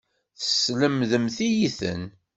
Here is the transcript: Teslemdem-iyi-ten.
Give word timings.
Teslemdem-iyi-ten. 0.39 2.01